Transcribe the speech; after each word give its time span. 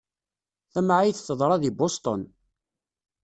Tamεayt 0.71 1.23
teḍra 1.27 1.55
deg 1.63 1.75
Boston. 1.79 2.21